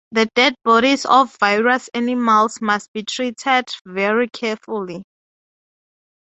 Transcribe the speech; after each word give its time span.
The 0.11 0.25
dead 0.33 0.55
bodies 0.63 1.05
of 1.05 1.37
various 1.39 1.87
animals 1.89 2.59
must 2.59 2.91
be 2.91 3.03
treated 3.03 3.65
very 3.85 4.27
carefully. 4.29 5.03